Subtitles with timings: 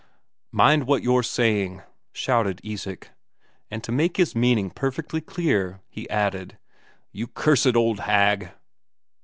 [0.51, 3.11] "Mind what you're saying," shouted Isak.
[3.69, 6.57] And to make his meaning perfectly clear, he added:
[7.11, 8.49] "You cursed old hag!"